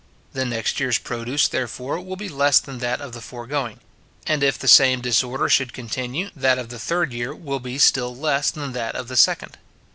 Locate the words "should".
5.47-5.73